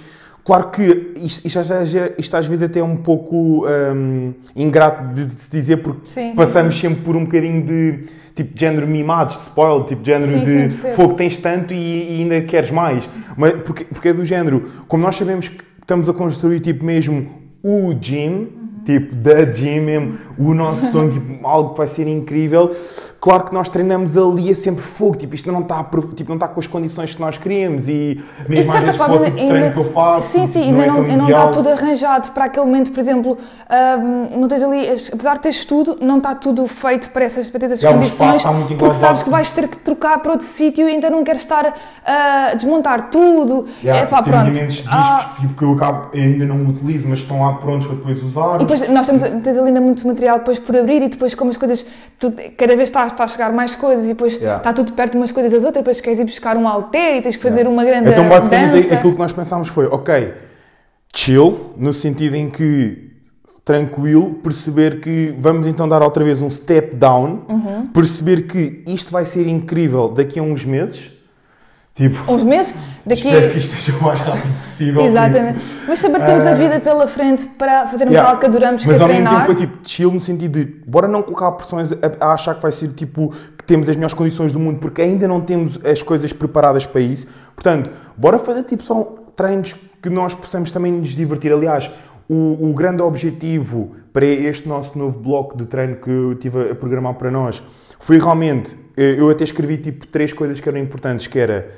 [0.44, 1.70] claro que isto, isto, às-
[2.18, 6.34] isto às vezes até é um pouco ahm, ingrato de se dizer, porque Sim.
[6.34, 10.30] passamos sempre por um bocadinho de tipo de género mimados, de spoil, tipo de género
[10.32, 10.94] Sim, sim, de percebo.
[10.94, 11.76] fogo tens tanto e,
[12.18, 13.08] e ainda queres mais.
[13.36, 17.28] Mas porque, porque é do género, como nós sabemos que estamos a construir tipo mesmo
[17.62, 18.48] o gym,
[18.84, 22.74] tipo da gym mesmo, o nosso sonho, tipo, algo que vai ser incrível.
[23.20, 26.48] Claro que nós treinamos ali é sempre fogo, tipo, isto não está, tipo, não está
[26.48, 29.42] com as condições que nós queríamos e mesmo às vezes forma, com o tipo de
[29.42, 31.68] ainda- treino que eu faço, Sim, sim, não ainda é não, ainda não está tudo
[31.68, 33.36] arranjado para aquele momento, por exemplo,
[34.38, 37.80] não tens ali, apesar de teres tudo, não está tudo feito para essas, para essas
[37.80, 40.46] Já, o condições, espaço está muito porque sabes que vais ter que trocar para outro
[40.46, 43.66] sítio e então não queres estar a desmontar tudo.
[43.82, 44.56] Yeah, é pá, temos pronto.
[44.56, 47.96] imensos discos Ah, tipo, que eu acabo, ainda não utilizo, mas estão lá prontos para
[47.96, 48.56] depois usar.
[48.56, 51.50] e depois nós temos, tens ali ainda muito material depois por abrir e depois como
[51.50, 51.84] as coisas,
[52.18, 54.58] tu, cada vez está, está a chegar mais coisas e depois Yeah.
[54.58, 57.22] está tudo perto de umas coisas das outras, depois queres ir buscar um halter e
[57.22, 58.94] tens que fazer uma grande Então, basicamente, dança.
[58.94, 60.32] aquilo que nós pensámos foi, ok,
[61.14, 63.10] chill, no sentido em que,
[63.64, 67.86] tranquilo, perceber que vamos então dar outra vez um step down, Uhum.
[67.92, 71.10] perceber que isto vai ser incrível daqui a uns meses,
[72.08, 72.72] tipo, Uns meses,
[73.04, 73.28] daqui...
[73.28, 75.02] espero que isto seja o mais rápido possível.
[75.06, 75.60] Exatamente.
[75.86, 78.28] Mas saber que temos a vida pela frente para fazermos Yeah.
[78.30, 79.46] algo que adoramos, que Mas é ao mesmo treinar.
[79.46, 82.62] tempo foi tipo chill no sentido de bora não colocar pressões a, a achar que
[82.62, 86.02] vai ser tipo que temos as melhores condições do mundo porque ainda não temos as
[86.02, 87.26] coisas preparadas para isso.
[87.54, 89.02] Portanto, bora fazer tipo só
[89.36, 91.52] treinos que nós possamos também nos divertir.
[91.52, 91.90] Aliás,
[92.28, 96.74] o, o grande objetivo para este nosso novo bloco de treino que eu estive a
[96.74, 97.62] programar para nós
[97.98, 101.68] foi realmente, eh, eu até escrevi tipo três coisas que eram importantes, que era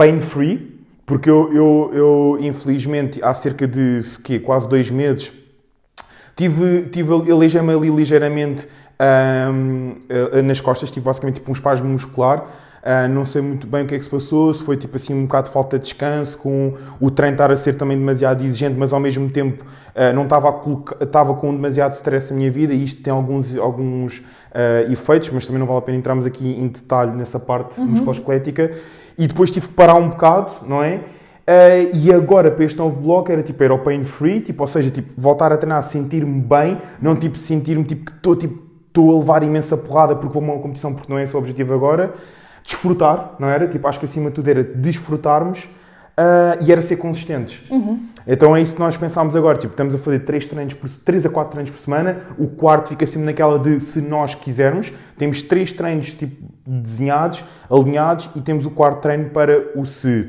[0.00, 5.30] pain free, porque eu, eu, eu infelizmente há cerca de quê, quase dois meses
[6.34, 8.66] tive, tive eu aleijei-me ali ligeiramente
[9.00, 9.96] Um,
[10.44, 12.46] nas costas tive basicamente tipo um espasmo muscular
[12.80, 15.12] Uh, não sei muito bem o que é que se passou, se foi tipo assim
[15.12, 18.74] um bocado de falta de descanso, com o treino estar a ser também demasiado exigente,
[18.78, 22.72] mas ao mesmo tempo uh, não estava, a estava com demasiado stress na minha vida
[22.72, 26.58] e isto tem alguns, alguns uh, efeitos, mas também não vale a pena entrarmos aqui
[26.58, 27.86] em detalhe nessa parte uhum.
[27.86, 28.70] musculoesquelética.
[29.20, 30.94] E depois tive que parar um bocado, não é?
[30.96, 34.90] Uh, e agora para este novo bloco era tipo era pain free, tipo, ou seja,
[34.90, 38.58] tipo, voltar a treinar, sentir-me bem, não tipo sentir-me tipo que estou tipo,
[38.96, 41.74] a levar imensa porrada porque vou a uma competição porque não é esse o objetivo
[41.74, 42.14] agora
[42.62, 43.68] desfrutar, não era?
[43.68, 45.68] Tipo, acho que acima de tudo era desfrutarmos
[46.18, 47.60] uh, e era ser consistentes.
[47.70, 48.08] Uhum.
[48.26, 49.58] Então é isso que nós pensámos agora.
[49.58, 52.22] Tipo, estamos a fazer 3 treinos por, 3 a 4 treinos por semana.
[52.38, 54.92] O quarto fica sempre naquela de se nós quisermos.
[55.16, 60.28] Temos 3 treinos tipo, desenhados, alinhados e temos o quarto treino para o se.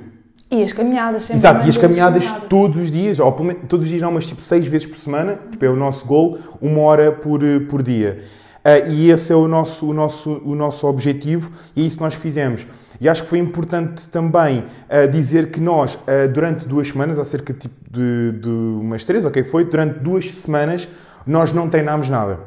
[0.50, 1.36] E as caminhadas, sempre.
[1.36, 3.32] Exato, e as caminhadas, caminhadas todos os dias, ou
[3.70, 6.38] todos os dias não, mas tipo 6 vezes por semana, tipo, é o nosso gol,
[6.62, 7.40] uma hora por,
[7.70, 8.20] por dia.
[8.64, 12.04] Uh, e esse é o nosso, o, nosso, o nosso objetivo e é isso que
[12.04, 12.68] nós fizemos.
[13.02, 17.24] E acho que foi importante também uh, dizer que nós, uh, durante duas semanas, há
[17.24, 20.88] cerca tipo, de, de umas três, ok, foi, durante duas semanas,
[21.26, 22.40] nós não treinámos nada.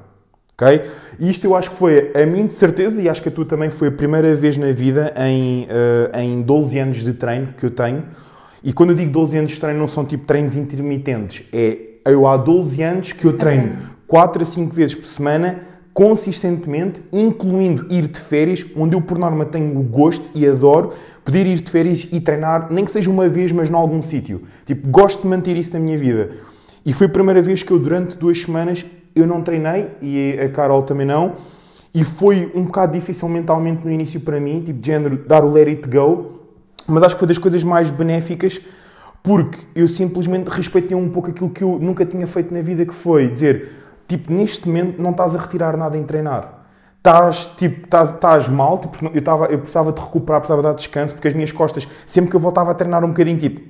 [0.52, 0.82] Ok?
[1.18, 3.44] E isto eu acho que foi a mim de certeza, e acho que a tu
[3.44, 7.66] também foi a primeira vez na vida em, uh, em 12 anos de treino que
[7.66, 8.04] eu tenho.
[8.62, 11.42] E quando eu digo 12 anos de treino, não são tipo treinos intermitentes.
[11.52, 17.00] É eu há 12 anos que eu treino 4 a 5 vezes por semana consistentemente,
[17.12, 20.92] incluindo ir de férias, onde eu por norma tenho o gosto e adoro
[21.24, 24.42] poder ir de férias e treinar, nem que seja uma vez, mas em algum sítio.
[24.66, 26.32] Tipo, gosto de manter isso na minha vida.
[26.84, 30.48] E foi a primeira vez que eu, durante duas semanas, eu não treinei, e a
[30.48, 31.36] Carol também não,
[31.94, 35.50] e foi um bocado difícil mentalmente no início para mim, tipo, de género, dar o
[35.50, 36.40] let it go,
[36.86, 38.60] mas acho que foi das coisas mais benéficas,
[39.22, 42.92] porque eu simplesmente respeitei um pouco aquilo que eu nunca tinha feito na vida, que
[42.92, 46.64] foi dizer tipo, neste momento não estás a retirar nada em treinar.
[46.98, 50.74] Estás, tipo, estás, estás mal, tipo, eu, estava, eu precisava de recuperar, precisava de dar
[50.74, 53.62] descanso, porque as minhas costas, sempre que eu voltava a treinar um bocadinho, tipo,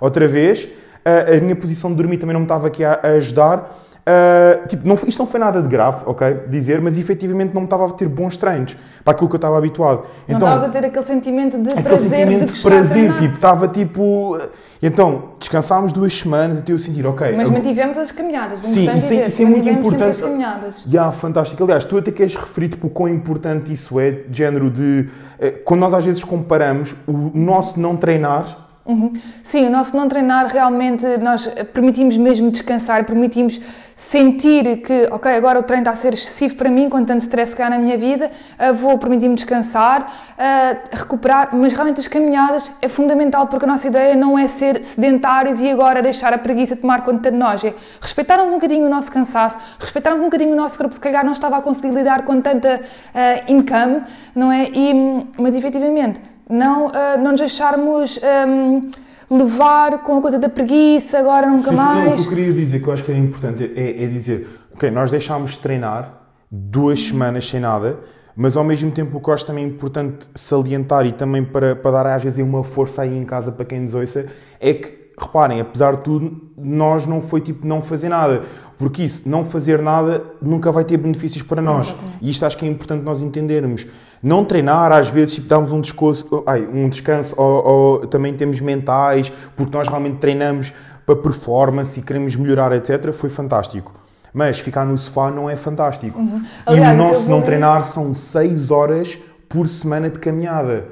[0.00, 0.66] outra vez,
[1.04, 3.80] a, a minha posição de dormir também não me estava aqui a, a ajudar.
[4.04, 6.40] Uh, tipo, não, isto não foi nada de grave, ok?
[6.48, 9.56] Dizer, mas efetivamente não me estava a ter bons treinos para aquilo que eu estava
[9.56, 10.04] habituado.
[10.28, 13.34] Não então, estavas a ter aquele sentimento de aquele prazer, sentimento de, de prazer, tipo,
[13.34, 14.38] estava tipo
[14.86, 17.34] então, descansámos duas semanas até eu sentir, ok.
[17.36, 18.60] Mas mantivemos as caminhadas.
[18.60, 20.10] Sim, isso, é, isso é muito importante.
[20.10, 20.74] As caminhadas.
[20.86, 21.64] Yeah, fantástico.
[21.64, 25.08] Aliás, tu até queres referir tipo, o quão importante isso é, de género de.
[25.38, 29.14] Eh, quando nós às vezes comparamos o nosso não treinar Uhum.
[29.42, 33.58] Sim, o nosso não treinar realmente nós permitimos mesmo descansar, permitimos
[33.96, 37.54] sentir que, ok, agora o treino está a ser excessivo para mim, com tanto stress
[37.56, 42.88] cá na minha vida, uh, vou permitir-me descansar, uh, recuperar, mas realmente as caminhadas é
[42.88, 47.04] fundamental porque a nossa ideia não é ser sedentários e agora deixar a preguiça tomar
[47.04, 50.76] conta de nós, é respeitarmos um bocadinho o nosso cansaço, respeitarmos um bocadinho o nosso
[50.76, 54.02] corpo, se calhar não estava a conseguir lidar com tanta uh, income,
[54.34, 54.68] não é?
[54.68, 58.90] E, mas efetivamente não, uh, não nos deixarmos um,
[59.30, 62.04] levar com a coisa da preguiça, agora nunca sim, mais.
[62.04, 64.48] Não, o que eu queria dizer, que eu acho que era importante, é, é dizer,
[64.74, 67.98] ok, nós deixámos de treinar duas semanas sem nada,
[68.36, 71.90] mas ao mesmo tempo o que eu acho também importante salientar e também para, para
[71.90, 74.26] dar às vezes uma força aí em casa para quem nos ouça,
[74.60, 78.42] é que reparem, apesar de tudo, nós não foi tipo não fazer nada,
[78.76, 81.88] porque isso, não fazer nada, nunca vai ter benefícios para nós.
[81.88, 82.18] Exatamente.
[82.20, 83.86] E isto acho que é importante nós entendermos.
[84.22, 88.60] Não treinar, às vezes, tipo, damos um descanso, ai, um descanso ou, ou também temos
[88.60, 90.72] mentais, porque nós realmente treinamos
[91.04, 93.12] para performance e queremos melhorar, etc.
[93.12, 93.92] Foi fantástico.
[94.32, 96.18] Mas ficar no sofá não é fantástico.
[96.18, 96.44] Uhum.
[96.66, 100.86] Aliás, e o nosso não treinar são 6 horas por semana de caminhada.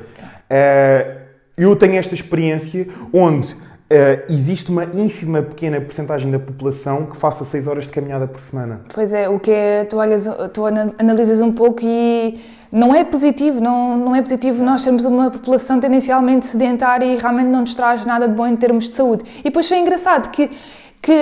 [0.49, 1.23] Uh,
[1.57, 3.57] eu tenho esta experiência onde
[3.93, 8.41] Uh, existe uma ínfima pequena porcentagem da população que faça 6 horas de caminhada por
[8.41, 8.81] semana.
[8.95, 12.41] Pois é, o que é, tu, olhas, tu analisas um pouco e
[12.73, 17.49] não é positivo, não, não é positivo nós sermos uma população tendencialmente sedentária e realmente
[17.49, 19.25] não nos traz nada de bom em termos de saúde.
[19.41, 20.51] E depois foi engraçado que
[21.03, 21.13] que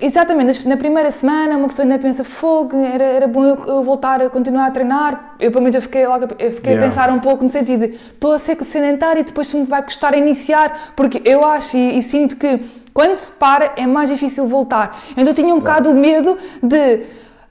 [0.00, 4.30] exatamente na primeira semana uma pessoa ainda pensa fogo era, era bom eu, voltar a
[4.30, 5.34] continuar a treinar.
[5.40, 6.86] Eu pelo menos eu fiquei logo eu fiquei yeah.
[6.86, 9.82] a pensar um pouco no sentido de estou a ser sedentário e depois me vai
[9.82, 10.92] custar a iniciar.
[10.94, 14.96] Porque eu acho e, e, sinto que quando se para é mais difícil voltar.
[15.10, 17.00] Então eu tinha um bocado o medo de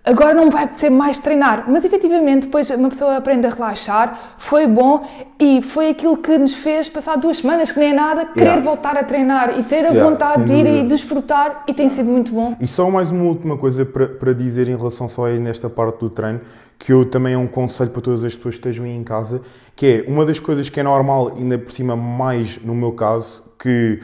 [0.05, 1.65] agora não vai ser mais treinar.
[1.67, 5.05] Mas efetivamente, depois uma pessoa aprende a relaxar, foi bom
[5.39, 8.61] e foi aquilo que nos fez passar duas semanas, que nem é nada, querer yeah.
[8.61, 12.09] voltar a treinar e ter a yeah, vontade de ir e desfrutar e tem sido
[12.09, 12.55] muito bom.
[12.59, 15.99] E só mais uma última coisa para, para dizer em relação só aí nesta parte
[15.99, 16.41] do treino,
[16.77, 19.41] que eu também é um conselho para todas as pessoas que estejam aí em casa,
[19.75, 23.43] que é uma das coisas que é normal, ainda por cima mais no meu caso,
[23.57, 23.99] que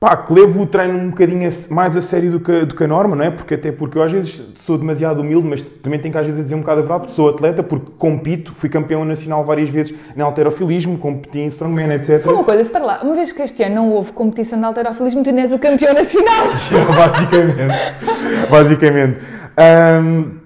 [0.00, 2.88] pá, que levo o treino um bocadinho mais a sério do que, do que a
[2.88, 3.30] norma, não é?
[3.30, 6.42] Porque até porque eu às vezes sou demasiado humilde, mas também tenho que às vezes
[6.42, 9.94] dizer um bocado a verdade, porque sou atleta, porque compito, fui campeão nacional várias vezes
[10.16, 12.18] em alterofilismo, competi em strongman, etc.
[12.18, 15.22] Só uma coisa, espera lá, uma vez que este ano não houve competição de alterofilismo,
[15.22, 16.46] tu ainda és o campeão nacional.
[16.96, 19.18] basicamente, basicamente.
[20.02, 20.40] Um,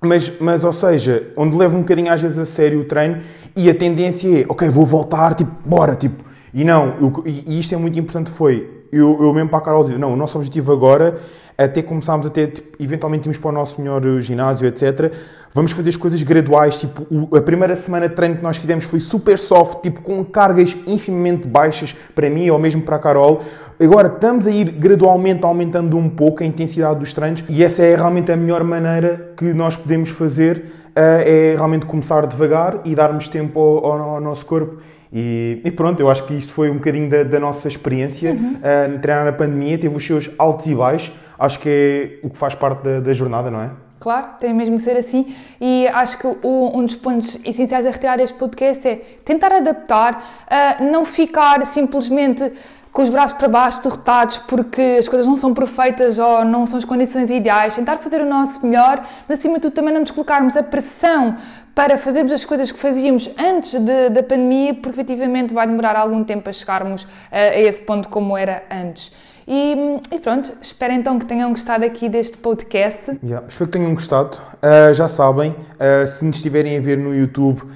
[0.00, 3.18] mas, mas, ou seja, onde levo um bocadinho às vezes a sério o treino
[3.54, 6.24] e a tendência é, ok, vou voltar, tipo, bora, tipo.
[6.54, 9.82] E não, eu, e isto é muito importante, foi, eu, eu mesmo para a Carol
[9.82, 11.18] dizer, não, o nosso objetivo agora,
[11.56, 15.12] até começarmos até, tipo, eventualmente irmos para o nosso melhor ginásio, etc.,
[15.52, 18.84] vamos fazer as coisas graduais, tipo, o, a primeira semana de treino que nós fizemos
[18.84, 23.40] foi super soft, tipo, com cargas infimamente baixas para mim ou mesmo para a Carol.
[23.80, 27.94] Agora estamos a ir gradualmente aumentando um pouco a intensidade dos treinos e essa é
[27.94, 33.28] realmente a melhor maneira que nós podemos fazer, uh, é realmente começar devagar e darmos
[33.28, 34.78] tempo ao, ao, ao nosso corpo
[35.16, 38.56] e, e, pronto, eu acho que isto foi um bocadinho da, da nossa experiência uhum.
[38.56, 42.36] uh, treinar na pandemia, teve os seus altos e baixos, acho que é o que
[42.36, 43.70] faz parte da, da jornada, não é?
[44.00, 47.90] Claro, tem mesmo que ser assim e acho que o, um dos pontos essenciais a
[47.90, 52.52] retirar este podcast é tentar adaptar, uh, não ficar simplesmente
[52.92, 56.78] com os braços para baixo, derrotados porque as coisas não são perfeitas ou não são
[56.78, 60.10] as condições ideais, tentar fazer o nosso melhor, mas acima de tudo também não nos
[60.10, 61.36] colocarmos a pressão
[61.74, 66.22] para fazermos as coisas que fazíamos antes de, da pandemia, porque efetivamente vai demorar algum
[66.22, 69.12] tempo a chegarmos a, a esse ponto como era antes.
[69.46, 69.74] E,
[70.10, 73.18] e, pronto, espero então que tenham gostado aqui deste podcast.
[73.22, 74.38] Yeah, espero que tenham gostado.
[74.62, 77.68] Uh, já sabem, uh, se nos estiverem a ver no YouTube, uh,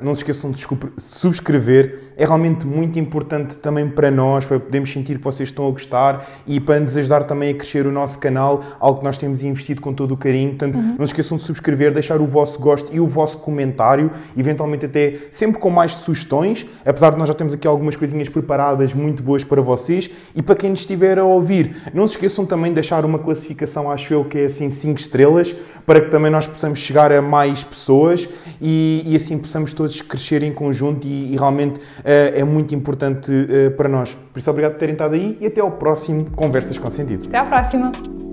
[0.00, 0.66] não se esqueçam de
[0.96, 5.70] subscrever é realmente muito importante também para nós, para podermos sentir que vocês estão a
[5.70, 9.42] gostar e para nos ajudar também a crescer o nosso canal, algo que nós temos
[9.42, 10.50] investido com todo o carinho.
[10.50, 10.96] Portanto, uhum.
[10.98, 15.14] não se esqueçam de subscrever, deixar o vosso gosto e o vosso comentário, eventualmente até
[15.32, 19.42] sempre com mais sugestões, apesar de nós já temos aqui algumas coisinhas preparadas muito boas
[19.42, 20.10] para vocês.
[20.34, 24.12] E para quem estiver a ouvir, não se esqueçam também de deixar uma classificação, acho
[24.12, 25.54] eu, que é assim 5 estrelas,
[25.86, 28.28] para que também nós possamos chegar a mais pessoas
[28.60, 33.70] e, e assim possamos todos crescer em conjunto e, e realmente é muito importante uh,
[33.72, 34.14] para nós.
[34.32, 37.26] Por isso, obrigado por terem estado aí e até ao próximo Conversas com Sentido.
[37.28, 38.23] Até à próxima!